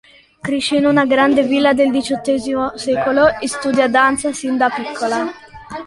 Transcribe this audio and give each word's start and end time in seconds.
Cresce 0.41 0.77
in 0.77 0.85
una 0.85 1.05
grande 1.05 1.43
villa 1.43 1.73
del 1.75 1.91
diciottesimo 1.91 2.75
secolo 2.75 3.37
e 3.39 3.47
studia 3.47 3.87
danza 3.87 4.33
sin 4.33 4.57
da 4.57 4.67
piccola. 4.71 5.31